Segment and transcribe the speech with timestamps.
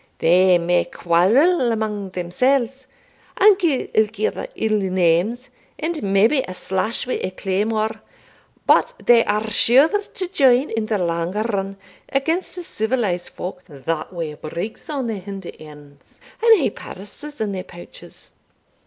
[0.17, 2.87] They may quarrel among themsells,
[3.37, 8.01] and gie ilk ither ill names, and maybe a slash wi' a claymore;
[8.65, 11.77] but they are sure to join in the lang run,
[12.09, 17.51] against a' civilised folk, that wear breeks on their hinder ends, and hae purses in
[17.51, 18.33] their pouches."